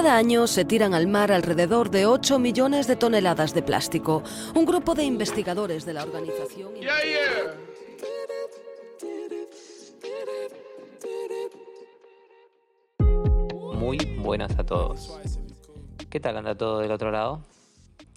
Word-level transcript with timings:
Cada 0.00 0.16
año 0.16 0.46
se 0.46 0.64
tiran 0.64 0.94
al 0.94 1.08
mar 1.08 1.30
alrededor 1.30 1.90
de 1.90 2.06
8 2.06 2.38
millones 2.38 2.86
de 2.86 2.96
toneladas 2.96 3.52
de 3.52 3.62
plástico. 3.62 4.22
Un 4.54 4.64
grupo 4.64 4.94
de 4.94 5.04
investigadores 5.04 5.84
de 5.84 5.92
la 5.92 6.04
organización... 6.04 6.72
Muy 13.78 13.98
buenas 14.22 14.58
a 14.58 14.64
todos. 14.64 15.20
¿Qué 16.08 16.18
tal 16.18 16.38
anda 16.38 16.54
todo 16.54 16.78
del 16.78 16.92
otro 16.92 17.10
lado? 17.10 17.42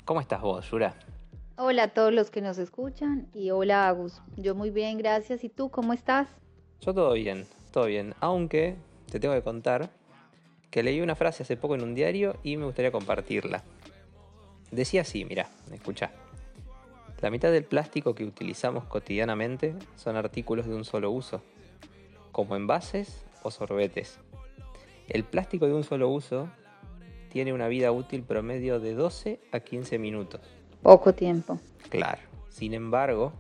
¿Cómo 0.06 0.22
estás 0.22 0.40
vos, 0.40 0.66
Yura? 0.72 0.96
Hola 1.58 1.84
a 1.84 1.88
todos 1.90 2.14
los 2.14 2.32
que 2.32 2.40
nos 2.40 2.60
escuchan 2.60 3.28
y 3.34 3.52
hola 3.52 3.90
Agus. 3.90 4.22
Yo 4.38 4.56
muy 4.56 4.70
bien, 4.70 4.98
gracias. 4.98 5.44
¿Y 5.44 5.50
tú 5.50 5.70
cómo 5.70 5.92
estás? 5.92 6.30
Yo 6.80 6.94
todo 6.94 7.12
bien, 7.12 7.46
todo 7.72 7.88
bien. 7.88 8.16
Aunque 8.22 8.78
te 9.12 9.20
tengo 9.20 9.34
que 9.34 9.42
contar 9.42 9.90
que 10.74 10.82
leí 10.82 11.02
una 11.02 11.14
frase 11.14 11.44
hace 11.44 11.56
poco 11.56 11.76
en 11.76 11.84
un 11.84 11.94
diario 11.94 12.36
y 12.42 12.58
me 12.58 12.66
gustaría 12.66 12.92
compartirla. 12.92 13.62
Decía 14.72 15.02
así, 15.02 15.24
mira, 15.24 15.48
escucha. 15.72 16.10
La 17.22 17.30
mitad 17.30 17.52
del 17.52 17.64
plástico 17.64 18.16
que 18.16 18.26
utilizamos 18.26 18.86
cotidianamente 18.86 19.76
son 19.96 20.16
artículos 20.16 20.66
de 20.66 20.74
un 20.74 20.84
solo 20.84 21.12
uso, 21.12 21.44
como 22.32 22.56
envases 22.56 23.24
o 23.44 23.52
sorbetes. 23.52 24.18
El 25.10 25.24
plástico 25.24 25.68
de 25.68 25.76
un 25.76 25.84
solo 25.84 26.10
uso 26.10 26.50
tiene 27.30 27.54
una 27.54 27.68
vida 27.68 27.92
útil 27.92 28.24
promedio 28.24 28.80
de 28.80 28.96
12 28.96 29.40
a 29.52 29.60
15 29.60 30.00
minutos. 30.00 30.42
Poco 30.82 31.14
tiempo. 31.14 31.60
Claro. 31.90 32.24
Sin 32.50 32.74
embargo, 32.74 33.32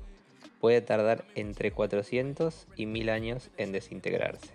puede 0.61 0.81
tardar 0.81 1.25
entre 1.33 1.71
400 1.71 2.67
y 2.75 2.85
1000 2.85 3.09
años 3.09 3.49
en 3.57 3.71
desintegrarse. 3.71 4.53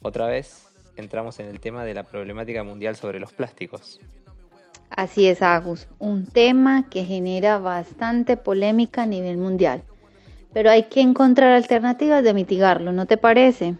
Otra 0.00 0.26
vez, 0.26 0.71
entramos 0.96 1.40
en 1.40 1.46
el 1.46 1.60
tema 1.60 1.84
de 1.84 1.94
la 1.94 2.04
problemática 2.04 2.62
mundial 2.62 2.96
sobre 2.96 3.20
los 3.20 3.32
plásticos. 3.32 4.00
Así 4.90 5.26
es, 5.26 5.40
Agus, 5.40 5.88
un 5.98 6.26
tema 6.26 6.88
que 6.90 7.04
genera 7.04 7.58
bastante 7.58 8.36
polémica 8.36 9.02
a 9.02 9.06
nivel 9.06 9.38
mundial. 9.38 9.82
Pero 10.52 10.70
hay 10.70 10.84
que 10.84 11.00
encontrar 11.00 11.52
alternativas 11.52 12.22
de 12.22 12.34
mitigarlo, 12.34 12.92
¿no 12.92 13.06
te 13.06 13.16
parece? 13.16 13.74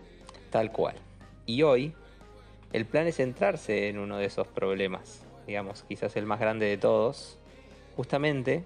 Tal 0.51 0.73
cual. 0.73 0.95
Y 1.45 1.63
hoy, 1.63 1.93
el 2.73 2.87
plan 2.87 3.07
es 3.07 3.17
centrarse 3.17 3.89
en 3.89 3.99
uno 3.99 4.17
de 4.17 4.25
esos 4.25 4.47
problemas, 4.47 5.23
digamos, 5.47 5.83
quizás 5.83 6.17
el 6.17 6.25
más 6.25 6.41
grande 6.41 6.65
de 6.65 6.79
todos, 6.79 7.39
justamente 7.95 8.65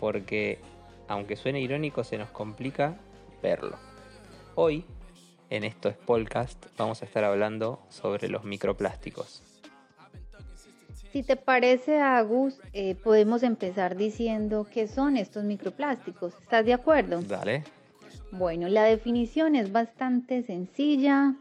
porque, 0.00 0.58
aunque 1.06 1.36
suene 1.36 1.60
irónico, 1.60 2.02
se 2.02 2.18
nos 2.18 2.30
complica 2.30 2.96
verlo. 3.42 3.76
Hoy 4.56 4.84
en 5.50 5.64
estos 5.64 5.94
podcast 5.94 6.64
vamos 6.76 7.02
a 7.02 7.04
estar 7.04 7.24
hablando 7.24 7.80
sobre 7.88 8.28
los 8.28 8.44
microplásticos. 8.44 9.42
Si 11.12 11.22
te 11.22 11.36
parece, 11.36 11.98
Agus, 12.00 12.60
eh, 12.72 12.96
podemos 12.96 13.44
empezar 13.44 13.96
diciendo 13.96 14.66
qué 14.72 14.88
son 14.88 15.16
estos 15.16 15.44
microplásticos. 15.44 16.34
¿Estás 16.40 16.64
de 16.64 16.72
acuerdo? 16.72 17.20
Dale. 17.22 17.62
Bueno, 18.32 18.68
la 18.68 18.82
definición 18.82 19.54
es 19.54 19.70
bastante 19.70 20.42
sencilla, 20.42 21.36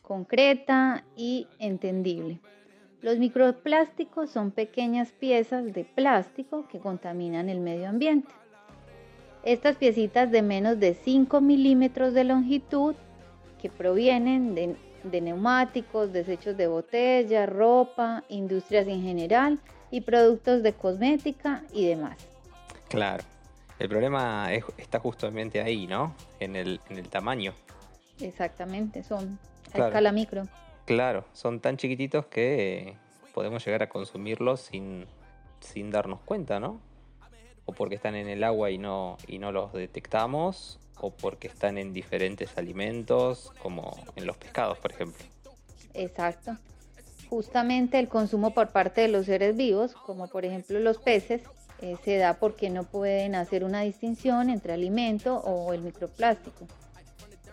concreta 0.00 1.04
y 1.16 1.46
entendible. 1.58 2.40
Los 3.02 3.18
microplásticos 3.18 4.30
son 4.30 4.52
pequeñas 4.52 5.12
piezas 5.12 5.72
de 5.72 5.84
plástico 5.84 6.66
que 6.68 6.78
contaminan 6.78 7.50
el 7.50 7.60
medio 7.60 7.88
ambiente. 7.88 8.32
Estas 9.42 9.76
piecitas 9.76 10.30
de 10.30 10.40
menos 10.40 10.80
de 10.80 10.94
5 10.94 11.40
milímetros 11.40 12.14
de 12.14 12.24
longitud 12.24 12.94
que 13.60 13.68
provienen 13.68 14.54
de, 14.54 15.20
neumáticos, 15.20 16.12
desechos 16.12 16.56
de 16.56 16.66
botella, 16.66 17.46
ropa, 17.46 18.24
industrias 18.28 18.86
en 18.86 19.02
general 19.02 19.58
y 19.90 20.00
productos 20.02 20.62
de 20.62 20.72
cosmética 20.72 21.64
y 21.72 21.86
demás. 21.86 22.16
Claro, 22.88 23.24
el 23.78 23.88
problema 23.88 24.52
está 24.52 24.98
justamente 24.98 25.60
ahí, 25.60 25.86
¿no? 25.86 26.14
En 26.38 26.56
el, 26.56 26.80
en 26.88 26.98
el 26.98 27.08
tamaño. 27.08 27.52
Exactamente, 28.20 29.02
son 29.02 29.38
a 29.72 29.86
escala 29.86 30.12
micro. 30.12 30.44
Claro, 30.86 31.24
son 31.32 31.60
tan 31.60 31.76
chiquititos 31.76 32.26
que 32.26 32.96
podemos 33.34 33.64
llegar 33.64 33.82
a 33.82 33.88
consumirlos 33.88 34.60
sin, 34.60 35.06
sin 35.60 35.90
darnos 35.90 36.20
cuenta, 36.20 36.60
¿no? 36.60 36.80
O 37.66 37.72
porque 37.72 37.94
están 37.94 38.16
en 38.16 38.28
el 38.28 38.42
agua 38.42 38.70
y 38.70 38.78
no, 38.78 39.16
y 39.28 39.38
no 39.38 39.52
los 39.52 39.72
detectamos, 39.72 40.80
o 41.00 41.10
porque 41.10 41.48
están 41.48 41.78
en 41.78 41.92
diferentes 41.92 42.56
alimentos, 42.56 43.52
como 43.62 43.96
en 44.16 44.26
los 44.26 44.36
pescados, 44.36 44.78
por 44.78 44.92
ejemplo. 44.92 45.24
Exacto. 45.94 46.56
Justamente 47.28 47.98
el 47.98 48.08
consumo 48.08 48.52
por 48.52 48.70
parte 48.70 49.02
de 49.02 49.08
los 49.08 49.26
seres 49.26 49.56
vivos, 49.56 49.94
como 49.94 50.28
por 50.28 50.44
ejemplo 50.44 50.78
los 50.80 50.98
peces, 50.98 51.42
eh, 51.80 51.96
se 52.04 52.18
da 52.18 52.34
porque 52.34 52.68
no 52.68 52.84
pueden 52.84 53.34
hacer 53.34 53.64
una 53.64 53.80
distinción 53.80 54.50
entre 54.50 54.72
alimento 54.72 55.36
o 55.38 55.72
el 55.72 55.80
microplástico. 55.80 56.66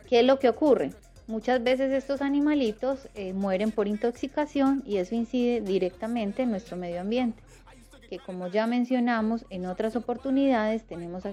¿Qué 0.10 0.20
es 0.20 0.26
lo 0.26 0.40
que 0.40 0.50
ocurre? 0.50 0.92
Muchas 1.28 1.64
veces 1.64 1.92
estos 1.92 2.22
animalitos 2.22 3.08
eh, 3.14 3.34
mueren 3.34 3.72
por 3.72 3.88
intoxicación 3.88 4.84
y 4.86 4.98
eso 4.98 5.16
incide 5.16 5.62
directamente 5.62 6.44
en 6.44 6.52
nuestro 6.52 6.78
medio 6.78 7.02
ambiente, 7.02 7.42
que 8.10 8.18
como 8.18 8.48
ya 8.48 8.66
mencionamos 8.68 9.46
en 9.50 9.66
otras 9.66 9.96
oportunidades 9.96 10.84
tenemos 10.88 11.26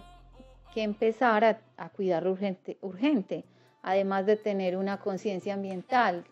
que 0.75 0.83
empezar 0.83 1.45
a, 1.77 1.89
cuidar 1.91 2.27
urgente, 2.27 2.77
urgente, 2.81 3.45
además 3.83 4.27
de 4.27 4.37
tener 4.37 4.77
una 4.77 4.99
conciencia 4.99 5.55
ambiental, 5.55 6.25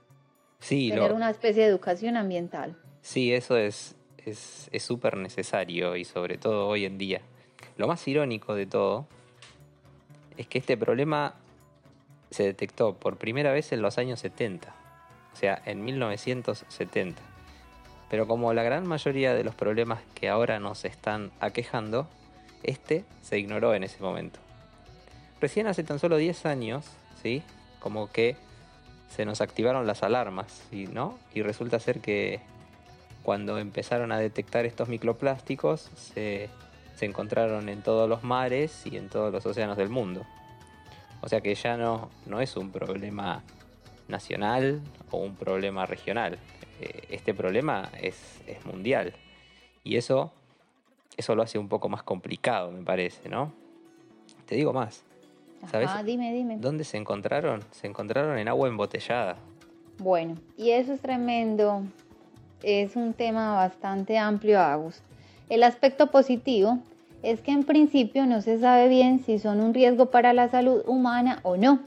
sí, 0.59 0.91
tener 0.91 1.13
una 1.13 1.31
especie 1.31 1.63
de 1.63 1.69
educación 1.69 2.17
ambiental. 2.17 2.77
Sí, 3.01 3.33
eso 3.33 3.57
es 3.57 3.97
súper 4.79 5.15
es, 5.15 5.21
necesario 5.21 5.97
y 5.97 6.05
sobre 6.05 6.39
todo 6.39 6.67
hoy 6.67 6.85
en 6.85 6.99
día. 6.99 7.21
Lo 7.77 7.87
más 7.87 8.07
irónico 8.09 8.55
de 8.55 8.67
todo 8.67 9.07
es 10.37 10.49
que 10.49 10.59
este 10.59 10.77
problema 10.77 11.35
se 12.31 12.43
detectó 12.43 12.95
por 12.95 13.19
primera 13.19 13.53
vez 13.53 13.73
en 13.73 13.81
los 13.81 13.99
años 13.99 14.21
70, 14.21 14.75
o 15.33 15.37
sea, 15.37 15.63
en 15.65 15.85
1970. 15.85 17.23
Pero 18.11 18.27
como 18.27 18.53
la 18.53 18.63
gran 18.63 18.87
mayoría 18.87 19.35
de 19.35 19.45
los 19.45 19.55
problemas 19.55 20.01
que 20.15 20.29
ahora 20.29 20.59
nos 20.59 20.85
están 20.85 21.31
aquejando, 21.41 22.09
este 22.63 23.05
se 23.23 23.39
ignoró 23.39 23.75
en 23.75 23.85
ese 23.85 24.03
momento. 24.03 24.41
Recién 25.41 25.67
hace 25.67 25.83
tan 25.83 25.99
solo 25.99 26.17
10 26.17 26.47
años, 26.47 26.85
¿sí? 27.23 27.43
Como 27.81 28.11
que 28.11 28.37
se 29.09 29.25
nos 29.25 29.41
activaron 29.41 29.87
las 29.87 30.03
alarmas, 30.03 30.63
¿no? 30.93 31.19
Y 31.35 31.43
resulta 31.43 31.79
ser 31.81 32.01
que 32.01 32.41
cuando 33.23 33.59
empezaron 33.59 34.13
a 34.13 34.19
detectar 34.19 34.67
estos 34.67 34.89
microplásticos 34.89 35.91
se, 35.95 36.49
se 36.97 37.07
encontraron 37.07 37.69
en 37.69 37.83
todos 37.83 38.09
los 38.09 38.25
mares 38.25 38.87
y 38.87 38.97
en 38.97 39.09
todos 39.09 39.33
los 39.33 39.45
océanos 39.45 39.77
del 39.77 39.89
mundo. 39.89 40.25
O 41.21 41.29
sea 41.29 41.41
que 41.41 41.55
ya 41.55 41.77
no, 41.77 42.11
no 42.27 42.41
es 42.41 42.57
un 42.57 42.71
problema 42.73 43.43
nacional 44.09 44.81
o 45.11 45.19
un 45.19 45.37
problema 45.37 45.87
regional. 45.87 46.39
Eh, 46.81 47.03
este 47.11 47.33
problema 47.33 47.91
es, 48.01 48.41
es 48.47 48.65
mundial. 48.65 49.15
Y 49.85 49.97
eso 49.97 50.33
eso 51.17 51.35
lo 51.35 51.43
hace 51.43 51.59
un 51.59 51.69
poco 51.69 51.89
más 51.89 52.03
complicado, 52.03 52.71
me 52.71 52.83
parece, 52.83 53.29
¿no? 53.29 53.53
Te 54.47 54.57
digo 54.57 54.73
más. 54.73 55.05
¿Sabes? 55.71 55.89
Ah, 55.93 56.03
dime, 56.03 56.33
dime. 56.33 56.57
¿Dónde 56.59 56.85
se 56.85 56.97
encontraron? 56.97 57.63
Se 57.71 57.87
encontraron 57.87 58.39
en 58.39 58.49
agua 58.49 58.69
embotellada. 58.69 59.37
Bueno, 59.99 60.37
y 60.57 60.71
eso 60.71 60.93
es 60.93 61.01
tremendo. 61.01 61.83
Es 62.63 62.97
un 62.97 63.15
tema 63.15 63.55
bastante 63.55 64.19
amplio, 64.19 64.61
Agus. 64.61 65.01
El 65.49 65.63
aspecto 65.63 66.11
positivo 66.11 66.79
es 67.23 67.41
que 67.41 67.53
en 67.53 67.65
principio 67.65 68.27
no 68.27 68.41
se 68.43 68.59
sabe 68.59 68.89
bien 68.89 69.21
si 69.21 69.39
son 69.39 69.61
un 69.61 69.75
riesgo 69.75 70.07
para 70.07 70.33
la 70.33 70.49
salud 70.49 70.83
humana 70.87 71.39
o 71.43 71.57
no. 71.57 71.81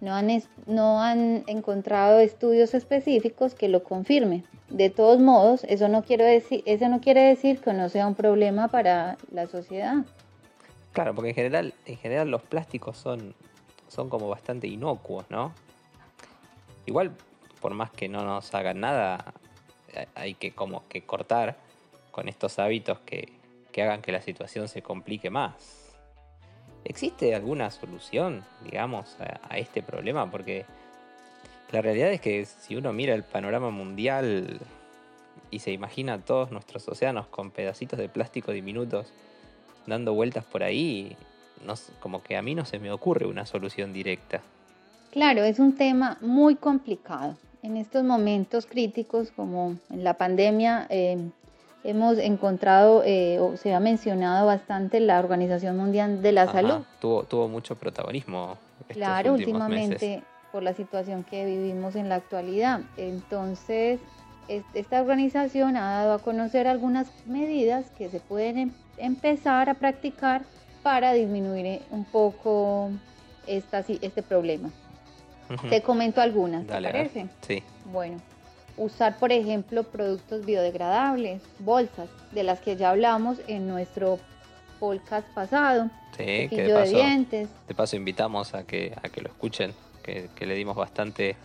No 0.00 0.14
han, 0.14 0.28
no 0.66 1.02
han 1.02 1.44
encontrado 1.46 2.20
estudios 2.20 2.72
específicos 2.72 3.54
que 3.54 3.68
lo 3.68 3.84
confirmen. 3.84 4.44
De 4.70 4.88
todos 4.88 5.18
modos, 5.18 5.64
eso 5.64 5.88
no, 5.88 6.02
quiere 6.04 6.24
decir, 6.24 6.62
eso 6.64 6.88
no 6.88 7.00
quiere 7.00 7.22
decir 7.22 7.60
que 7.60 7.72
no 7.72 7.88
sea 7.88 8.06
un 8.06 8.14
problema 8.14 8.68
para 8.68 9.18
la 9.32 9.48
sociedad. 9.48 9.96
Claro, 10.92 11.14
porque 11.14 11.30
en 11.30 11.34
general, 11.34 11.74
en 11.86 11.96
general 11.96 12.30
los 12.30 12.42
plásticos 12.42 12.96
son, 12.96 13.34
son 13.88 14.08
como 14.08 14.28
bastante 14.28 14.68
inocuos, 14.68 15.24
¿no? 15.28 15.52
Igual, 16.86 17.12
por 17.60 17.74
más 17.74 17.90
que 17.90 18.08
no 18.08 18.24
nos 18.24 18.54
hagan 18.54 18.80
nada, 18.80 19.34
hay 20.14 20.34
que 20.34 20.52
como 20.52 20.86
que 20.88 21.02
cortar 21.02 21.56
con 22.12 22.28
estos 22.28 22.60
hábitos 22.60 23.00
que, 23.00 23.32
que 23.72 23.82
hagan 23.82 24.02
que 24.02 24.12
la 24.12 24.20
situación 24.20 24.68
se 24.68 24.82
complique 24.82 25.30
más. 25.30 25.96
¿Existe 26.84 27.34
alguna 27.34 27.70
solución, 27.70 28.44
digamos, 28.64 29.16
a 29.20 29.58
este 29.58 29.82
problema? 29.82 30.30
Porque 30.30 30.64
la 31.70 31.82
realidad 31.82 32.10
es 32.12 32.20
que 32.20 32.44
si 32.44 32.76
uno 32.76 32.92
mira 32.92 33.14
el 33.14 33.24
panorama 33.24 33.70
mundial 33.70 34.60
y 35.50 35.58
se 35.60 35.72
imagina 35.72 36.18
todos 36.18 36.50
nuestros 36.50 36.88
océanos 36.88 37.26
con 37.26 37.50
pedacitos 37.50 37.98
de 37.98 38.08
plástico 38.08 38.52
diminutos 38.52 39.12
dando 39.86 40.14
vueltas 40.14 40.44
por 40.44 40.62
ahí, 40.62 41.16
como 42.00 42.22
que 42.22 42.36
a 42.36 42.42
mí 42.42 42.54
no 42.54 42.64
se 42.64 42.78
me 42.78 42.90
ocurre 42.92 43.26
una 43.26 43.46
solución 43.46 43.92
directa. 43.92 44.40
Claro, 45.10 45.42
es 45.42 45.58
un 45.58 45.74
tema 45.74 46.18
muy 46.20 46.54
complicado 46.54 47.36
en 47.62 47.76
estos 47.76 48.04
momentos 48.04 48.66
críticos, 48.66 49.30
como 49.32 49.76
en 49.90 50.04
la 50.04 50.14
pandemia, 50.14 50.86
eh, 50.88 51.18
hemos 51.84 52.18
encontrado 52.18 53.02
eh, 53.04 53.38
o 53.38 53.56
se 53.56 53.74
ha 53.74 53.80
mencionado 53.80 54.46
bastante 54.46 55.00
la 55.00 55.18
Organización 55.18 55.76
Mundial 55.76 56.22
de 56.22 56.32
la 56.32 56.50
Salud. 56.50 56.84
Tuvo, 57.00 57.24
tuvo 57.24 57.48
mucho 57.48 57.76
protagonismo. 57.76 58.56
claro, 58.88 59.34
últimamente 59.34 60.22
por 60.52 60.62
la 60.62 60.74
situación 60.74 61.24
que 61.24 61.44
vivimos 61.44 61.96
en 61.96 62.08
la 62.08 62.16
actualidad. 62.16 62.80
Entonces, 62.96 64.00
esta 64.74 65.00
organización 65.00 65.76
ha 65.76 65.90
dado 65.90 66.14
a 66.14 66.18
conocer 66.18 66.66
algunas 66.66 67.08
medidas 67.26 67.90
que 67.96 68.08
se 68.08 68.20
pueden 68.20 68.58
em, 68.58 68.72
empezar 68.98 69.68
a 69.68 69.74
practicar 69.74 70.42
para 70.82 71.12
disminuir 71.12 71.66
eh, 71.66 71.82
un 71.90 72.04
poco 72.04 72.90
esta, 73.46 73.80
este 73.80 74.22
problema. 74.22 74.70
Te 75.68 75.82
comento 75.82 76.20
algunas, 76.20 76.64
¿te 76.64 76.80
parece? 76.80 77.26
Sí. 77.40 77.62
Bueno, 77.92 78.18
usar, 78.76 79.18
por 79.18 79.32
ejemplo, 79.32 79.82
productos 79.82 80.46
biodegradables, 80.46 81.42
bolsas, 81.58 82.08
de 82.30 82.44
las 82.44 82.60
que 82.60 82.76
ya 82.76 82.90
hablamos 82.90 83.38
en 83.48 83.66
nuestro 83.66 84.20
podcast 84.78 85.26
pasado. 85.34 85.90
Sí, 86.16 86.48
que 86.48 86.62
de 86.62 86.72
paso, 86.72 86.92
de 86.92 86.96
dientes. 86.96 87.48
De 87.66 87.74
paso 87.74 87.96
invitamos 87.96 88.54
a 88.54 88.64
que, 88.64 88.96
a 89.02 89.08
que 89.08 89.20
lo 89.20 89.28
escuchen, 89.28 89.74
que, 90.34 90.46
le 90.46 90.54
dimos 90.54 90.76
bastante, 90.76 91.36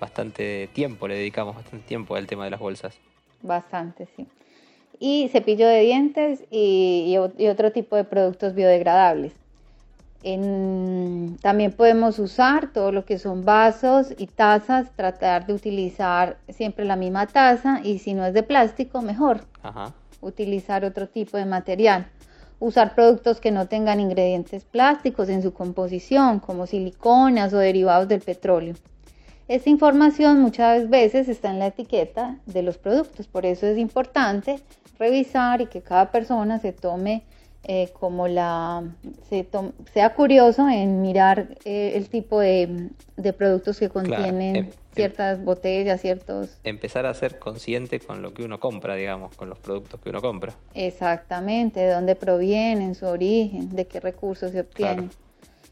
bastante 0.00 0.68
tiempo, 0.72 1.08
le 1.08 1.14
dedicamos 1.14 1.56
bastante 1.56 1.86
tiempo 1.86 2.14
al 2.14 2.26
tema 2.26 2.44
de 2.44 2.50
las 2.50 2.60
bolsas. 2.60 2.98
Bastante, 3.42 4.08
sí. 4.16 4.26
Y 4.98 5.28
cepillo 5.32 5.66
de 5.66 5.80
dientes 5.80 6.44
y 6.50 7.16
otro 7.16 7.72
tipo 7.72 7.96
de 7.96 8.04
productos 8.04 8.54
biodegradables 8.54 9.32
también 10.22 11.72
podemos 11.72 12.18
usar 12.20 12.72
todo 12.72 12.92
lo 12.92 13.04
que 13.04 13.18
son 13.18 13.44
vasos 13.44 14.14
y 14.16 14.28
tazas, 14.28 14.90
tratar 14.94 15.46
de 15.46 15.54
utilizar 15.54 16.36
siempre 16.48 16.84
la 16.84 16.94
misma 16.94 17.26
taza 17.26 17.80
y 17.82 17.98
si 17.98 18.14
no 18.14 18.24
es 18.24 18.32
de 18.32 18.44
plástico, 18.44 19.02
mejor. 19.02 19.40
Utilizar 20.20 20.84
otro 20.84 21.08
tipo 21.08 21.36
de 21.36 21.44
material. 21.44 22.06
Usar 22.64 22.94
productos 22.94 23.40
que 23.40 23.50
no 23.50 23.66
tengan 23.66 23.98
ingredientes 23.98 24.62
plásticos 24.62 25.28
en 25.28 25.42
su 25.42 25.52
composición, 25.52 26.38
como 26.38 26.68
siliconas 26.68 27.52
o 27.52 27.58
derivados 27.58 28.06
del 28.06 28.20
petróleo. 28.20 28.76
Esta 29.48 29.68
información 29.68 30.38
muchas 30.38 30.88
veces 30.88 31.28
está 31.28 31.50
en 31.50 31.58
la 31.58 31.66
etiqueta 31.66 32.38
de 32.46 32.62
los 32.62 32.78
productos, 32.78 33.26
por 33.26 33.46
eso 33.46 33.66
es 33.66 33.78
importante 33.78 34.60
revisar 34.96 35.60
y 35.60 35.66
que 35.66 35.82
cada 35.82 36.12
persona 36.12 36.60
se 36.60 36.72
tome 36.72 37.24
eh, 37.64 37.90
como 37.92 38.26
la 38.26 38.82
sea 39.92 40.14
curioso 40.14 40.68
en 40.68 41.00
mirar 41.00 41.56
eh, 41.64 41.92
el 41.94 42.08
tipo 42.08 42.40
de, 42.40 42.90
productos 43.38 43.78
que 43.78 43.88
contienen 43.88 44.56
em, 44.56 44.64
em, 44.64 44.70
ciertas 44.94 45.44
botellas, 45.44 46.00
ciertos... 46.00 46.58
Empezar 46.64 47.06
a 47.06 47.14
ser 47.14 47.38
consciente 47.38 48.00
con 48.00 48.20
lo 48.20 48.34
que 48.34 48.42
uno 48.42 48.58
compra, 48.58 48.96
digamos, 48.96 49.36
con 49.36 49.48
los 49.48 49.60
productos 49.60 50.00
que 50.00 50.10
uno 50.10 50.20
compra. 50.20 50.54
Exactamente, 50.74 51.78
de 51.78 51.92
dónde 51.92 52.16
provienen, 52.16 52.96
su 52.96 53.06
origen, 53.06 53.70
de 53.70 53.86
qué 53.86 54.00
recursos 54.00 54.50
se 54.50 54.60
obtienen. 54.60 55.10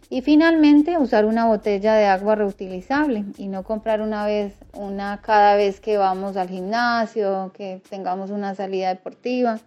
Y 0.09 0.23
finalmente 0.23 0.97
usar 0.97 1.25
una 1.25 1.47
botella 1.47 1.95
de 1.95 2.07
agua 2.07 2.37
reutilizable 2.37 3.25
y 3.37 3.49
no 3.49 3.65
comprar 3.65 4.01
una 4.01 4.27
vez, 4.27 4.55
una 4.75 5.21
cada 5.23 5.57
vez 5.57 5.81
que 5.81 5.99
vamos 5.99 6.37
al 6.37 6.49
gimnasio, 6.49 7.53
que 7.53 7.81
tengamos 7.89 8.31
una 8.31 8.55
salida 8.55 8.89
deportiva 8.89 9.61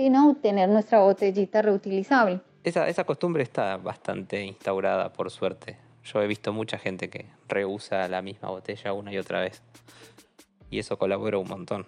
sino 0.00 0.34
tener 0.36 0.70
nuestra 0.70 1.00
botellita 1.00 1.60
reutilizable. 1.60 2.40
Esa, 2.64 2.88
esa 2.88 3.04
costumbre 3.04 3.42
está 3.42 3.76
bastante 3.76 4.42
instaurada, 4.42 5.12
por 5.12 5.30
suerte. 5.30 5.76
Yo 6.04 6.22
he 6.22 6.26
visto 6.26 6.54
mucha 6.54 6.78
gente 6.78 7.10
que 7.10 7.26
reusa 7.48 8.08
la 8.08 8.22
misma 8.22 8.48
botella 8.48 8.94
una 8.94 9.12
y 9.12 9.18
otra 9.18 9.40
vez. 9.40 9.62
Y 10.70 10.78
eso 10.78 10.96
colabora 10.98 11.36
un 11.36 11.48
montón. 11.48 11.86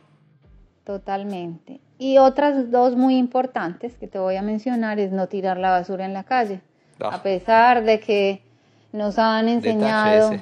Totalmente. 0.84 1.80
Y 1.98 2.18
otras 2.18 2.70
dos 2.70 2.96
muy 2.96 3.16
importantes 3.16 3.96
que 3.96 4.08
te 4.08 4.18
voy 4.18 4.36
a 4.36 4.42
mencionar 4.42 4.98
es 4.98 5.10
no 5.10 5.26
tirar 5.28 5.56
la 5.56 5.70
basura 5.70 6.04
en 6.04 6.12
la 6.12 6.24
calle. 6.24 6.60
Ah. 7.00 7.14
A 7.14 7.22
pesar 7.22 7.82
de 7.82 7.98
que 7.98 8.42
nos 8.92 9.18
han 9.18 9.48
enseñado, 9.48 10.32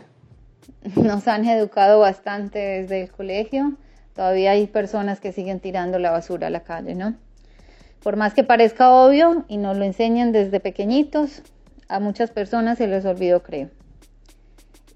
nos 0.96 1.28
han 1.28 1.44
educado 1.44 2.00
bastante 2.00 2.58
desde 2.58 3.02
el 3.02 3.12
colegio, 3.12 3.74
todavía 4.16 4.50
hay 4.50 4.66
personas 4.66 5.20
que 5.20 5.30
siguen 5.30 5.60
tirando 5.60 6.00
la 6.00 6.10
basura 6.10 6.48
a 6.48 6.50
la 6.50 6.64
calle, 6.64 6.96
¿no? 6.96 7.14
Por 8.02 8.16
más 8.16 8.32
que 8.32 8.44
parezca 8.44 8.92
obvio 8.94 9.44
y 9.48 9.58
nos 9.58 9.76
lo 9.76 9.84
enseñan 9.84 10.32
desde 10.32 10.58
pequeñitos, 10.60 11.42
a 11.88 12.00
muchas 12.00 12.30
personas 12.30 12.78
se 12.78 12.86
les 12.86 13.04
olvidó, 13.04 13.42
creo. 13.42 13.68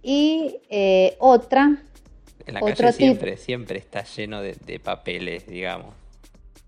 Y 0.03 0.61
eh, 0.71 1.17
otra. 1.19 1.77
En 2.47 2.55
la 2.55 2.61
calle 2.61 2.93
siempre, 2.93 3.37
siempre 3.37 3.79
está 3.79 4.05
lleno 4.05 4.41
de, 4.41 4.81
papeles, 4.83 5.47
digamos. 5.47 5.95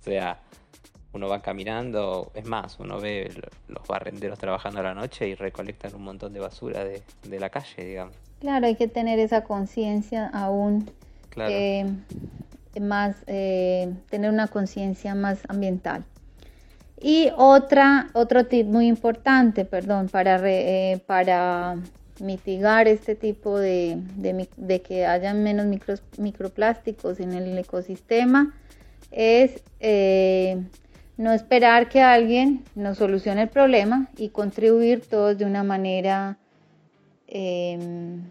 O 0.00 0.05
sea, 0.05 0.41
uno 1.12 1.29
va 1.29 1.41
caminando, 1.43 2.33
es 2.35 2.47
más, 2.47 2.79
uno 2.81 2.99
ve 3.00 3.31
los 3.69 3.87
barrenderos 3.87 4.39
trabajando 4.39 4.81
a 4.81 4.82
la 4.82 4.94
noche 4.94 5.29
y 5.29 5.35
recolectan 5.35 5.94
un 5.94 6.03
montón 6.03 6.32
de 6.32 6.41
basura 6.41 6.85
de, 6.85 7.03
la 7.39 7.50
calle, 7.50 7.85
digamos. 7.85 8.15
Claro, 8.41 8.67
hay 8.67 8.75
que 8.75 8.89
tener 8.89 9.19
esa 9.19 9.44
conciencia 9.44 10.29
aún. 10.29 10.91
Claro. 11.31 11.50
Eh, 11.53 11.87
más, 12.81 13.17
eh, 13.27 13.93
tener 14.11 14.31
una 14.31 14.49
conciencia 14.49 15.15
más 15.15 15.41
ambiental. 15.49 16.05
Y 17.00 17.31
otra, 17.37 18.08
otro 18.14 18.46
tip 18.46 18.66
muy 18.66 18.87
importante, 18.87 19.64
perdón, 19.64 20.08
para, 20.08 20.40
eh, 20.44 21.00
para 21.06 21.76
mitigar 22.20 22.88
este 22.88 23.14
tipo 23.14 23.58
de, 23.58 24.02
de, 24.56 24.81
que 24.81 25.06
haya 25.06 25.34
menos 25.34 25.66
microplásticos 26.16 27.20
en 27.20 27.34
el 27.34 27.58
ecosistema 27.58 28.54
es 29.10 29.62
eh, 29.81 30.62
no 31.16 31.32
esperar 31.32 31.88
que 31.88 32.00
alguien 32.00 32.64
nos 32.75 32.98
solucione 32.98 33.43
el 33.43 33.48
problema 33.48 34.08
y 34.16 34.31
contribuir 34.31 35.02
todos 35.02 35.37
de 35.38 35.44
una 35.44 35.62
manera, 35.62 36.38
em, 37.26 38.22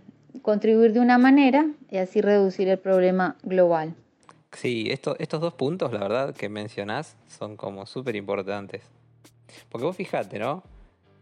contribuir 0.41 0.93
de 0.93 0.99
una 0.99 1.17
manera 1.17 1.67
y 1.89 1.97
así 1.97 2.21
reducir 2.21 2.67
el 2.69 2.79
problema 2.79 3.35
global. 3.43 3.95
Sí, 4.55 4.87
esto, 4.89 5.17
estos 5.19 5.41
dos 5.41 5.53
puntos, 5.53 5.91
la 5.91 5.99
verdad, 5.99 6.33
que 6.33 6.47
mencionás 6.47 7.17
son 7.27 7.57
como 7.57 7.85
súper 7.85 8.15
importantes. 8.15 8.83
Porque 9.69 9.85
vos 9.85 9.97
fijate, 9.97 10.39
¿no? 10.39 10.63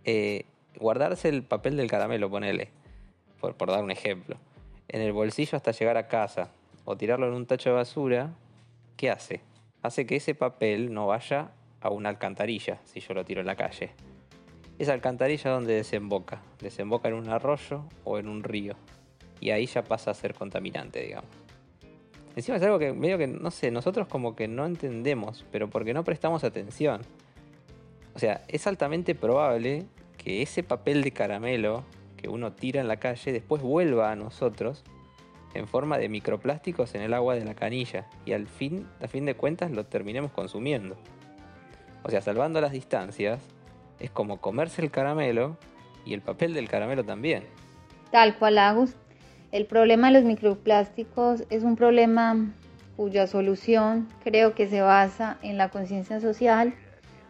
Eh, 0.06 0.46
guardarse 0.80 1.30
el 1.30 1.42
papel 1.42 1.76
del 1.76 1.90
caramelo, 1.90 2.30
ponele, 2.30 2.70
por, 3.42 3.56
por 3.56 3.72
dar 3.72 3.84
un 3.84 3.90
ejemplo, 3.90 4.38
en 4.88 5.02
el 5.02 5.14
bolsillo 5.14 5.56
hasta 5.56 5.72
llegar 5.72 5.98
a 5.98 6.08
casa 6.08 6.52
o 6.86 6.96
tirarlo 6.96 7.28
en 7.28 7.34
un 7.34 7.48
tacho 7.48 7.70
de 7.70 7.76
basura, 7.76 8.36
¿qué 8.98 9.10
hace? 9.10 9.42
Hace 9.82 10.06
que 10.06 10.18
ese 10.18 10.36
papel 10.36 10.94
no 10.94 11.08
vaya 11.08 11.52
a 11.82 11.90
una 11.90 12.10
alcantarilla 12.10 12.80
si 12.86 13.00
yo 13.00 13.16
lo 13.16 13.26
tiro 13.26 13.42
en 13.42 13.48
la 13.48 13.56
calle. 13.56 13.92
Esa 14.78 14.94
alcantarilla 14.94 15.50
donde 15.50 15.74
desemboca, 15.74 16.42
desemboca 16.60 17.08
en 17.08 17.16
un 17.16 17.30
arroyo 17.30 17.84
o 18.04 18.20
en 18.20 18.28
un 18.28 18.44
río. 18.44 18.76
Y 19.40 19.50
ahí 19.50 19.66
ya 19.66 19.84
pasa 19.84 20.12
a 20.12 20.14
ser 20.14 20.36
contaminante, 20.36 21.02
digamos. 21.02 21.43
Encima 22.36 22.58
es 22.58 22.64
algo 22.64 22.80
que 22.80 22.94
medio 22.94 23.18
que, 23.18 23.28
no 23.28 23.52
sé, 23.52 23.70
nosotros 23.72 24.08
como 24.08 24.36
que 24.36 24.48
no 24.48 24.66
entendemos, 24.66 25.46
pero 25.52 25.70
porque 25.70 25.94
no 25.94 26.04
prestamos 26.04 26.44
atención. 26.44 27.02
O 28.16 28.20
sea, 28.20 28.44
es 28.48 28.66
altamente 28.68 29.16
probable 29.16 29.86
que 30.18 30.42
ese 30.42 30.64
papel 30.64 31.04
de 31.04 31.12
caramelo 31.12 31.84
que 32.18 32.30
uno 32.30 32.54
tira 32.54 32.82
en 32.82 32.88
la 32.88 32.98
calle 32.98 33.32
después 33.32 33.62
vuelva 33.62 34.12
a 34.12 34.16
nosotros 34.16 34.84
en 35.54 35.68
forma 35.68 35.98
de 35.98 36.10
microplásticos 36.10 36.96
en 36.96 37.02
el 37.02 37.14
agua 37.14 37.36
de 37.36 37.46
la 37.46 37.54
canilla 37.54 38.08
y 38.26 38.34
al 38.34 38.48
fin, 38.48 38.88
a 39.02 39.08
fin 39.08 39.26
de 39.26 39.36
cuentas 39.36 39.72
lo 39.72 39.86
terminemos 39.86 40.32
consumiendo. 40.32 40.98
O 42.04 42.10
sea, 42.10 42.22
salvando 42.22 42.60
las 42.62 42.72
distancias, 42.72 43.42
es 44.00 44.10
como 44.10 44.42
comerse 44.42 44.82
el 44.82 44.92
caramelo 44.92 45.58
y 46.06 46.14
el 46.14 46.22
papel 46.22 46.54
del 46.54 46.68
caramelo 46.68 47.04
también. 47.04 47.44
Tal 48.12 48.38
cual, 48.38 48.58
Agus. 48.58 48.96
El 49.54 49.68
problema 49.68 50.08
de 50.08 50.14
los 50.14 50.24
microplásticos 50.24 51.44
es 51.52 51.62
un 51.62 51.76
problema 51.76 52.52
cuya 52.98 53.28
solución 53.28 54.10
creo 54.24 54.56
que 54.56 54.68
se 54.68 54.82
basa 54.82 55.38
en 55.44 55.60
la 55.60 55.70
conciencia 55.70 56.20
social 56.20 56.74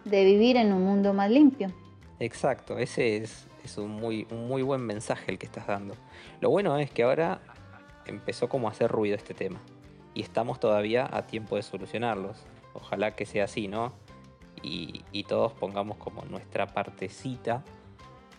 de 0.06 0.24
vivir 0.24 0.56
en 0.56 0.72
un 0.72 0.86
mundo 0.86 1.14
más 1.14 1.30
limpio. 1.30 1.74
Exacto, 2.22 2.78
ese 2.78 3.18
es, 3.18 3.46
un, 3.76 3.92
muy, 3.92 4.26
un 4.32 4.48
muy 4.48 4.62
buen 4.62 4.80
mensaje 4.80 5.34
el 5.34 5.38
que 5.38 5.48
estás 5.48 5.68
dando. 5.68 5.96
Lo 6.40 6.50
bueno 6.50 6.78
es 6.78 6.92
que 6.92 7.04
ahora 7.04 7.42
empezó 8.06 8.48
como 8.48 8.70
a 8.70 8.72
hacer 8.72 8.90
ruido 8.90 9.18
este 9.18 9.34
tema 9.34 9.60
y 10.14 10.22
estamos 10.22 10.62
todavía 10.62 11.10
a 11.12 11.28
tiempo 11.28 11.58
de 11.58 11.64
solucionarlos. 11.64 12.38
Ojalá 12.72 13.18
que 13.18 13.26
sea 13.26 13.44
así, 13.44 13.68
¿no? 13.68 13.92
Y, 14.62 15.04
y 15.12 15.26
todos 15.26 15.52
pongamos 15.52 15.98
como 15.98 16.24
nuestra 16.24 16.68
partecita 16.68 17.66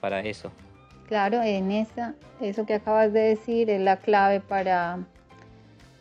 para 0.00 0.20
eso. 0.20 0.50
Claro, 1.08 1.42
en 1.42 1.70
esa, 1.70 2.14
eso 2.40 2.64
que 2.64 2.74
acabas 2.74 3.12
de 3.12 3.20
decir 3.20 3.70
es 3.70 3.80
la 3.80 3.98
clave 3.98 4.40
para 4.40 5.00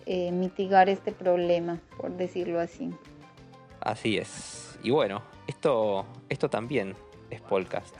eh, 0.05 0.31
mitigar 0.31 0.89
este 0.89 1.11
problema, 1.11 1.79
por 1.97 2.11
decirlo 2.11 2.59
así. 2.59 2.91
Así 3.81 4.17
es. 4.17 4.77
Y 4.81 4.91
bueno, 4.91 5.21
esto, 5.47 6.05
esto 6.29 6.49
también 6.49 6.95
es 7.29 7.41
podcast. 7.41 7.95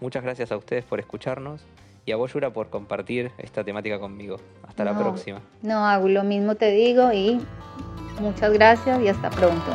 Muchas 0.00 0.22
gracias 0.22 0.52
a 0.52 0.56
ustedes 0.56 0.84
por 0.84 1.00
escucharnos 1.00 1.62
y 2.06 2.12
a 2.12 2.16
vos, 2.16 2.32
Yura, 2.32 2.50
por 2.50 2.70
compartir 2.70 3.30
esta 3.38 3.64
temática 3.64 3.98
conmigo. 3.98 4.36
Hasta 4.66 4.84
la 4.84 4.98
próxima. 4.98 5.40
No, 5.62 5.84
hago 5.84 6.08
lo 6.08 6.24
mismo 6.24 6.54
te 6.54 6.70
digo 6.70 7.12
y 7.12 7.40
muchas 8.20 8.52
gracias 8.52 9.00
y 9.02 9.08
hasta 9.08 9.30
pronto. 9.30 9.70